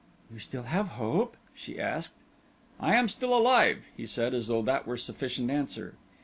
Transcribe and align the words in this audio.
"You 0.33 0.39
still 0.39 0.63
have 0.63 0.87
hope?" 0.97 1.37
she 1.53 1.79
asked. 1.79 2.15
"I 2.79 2.95
am 2.95 3.07
still 3.07 3.37
alive," 3.37 3.85
he 3.95 4.07
said 4.07 4.33
as 4.33 4.47
though 4.47 4.63
that 4.63 4.87
were 4.87 4.97
sufficient 4.97 5.51
answer. 5.51 5.93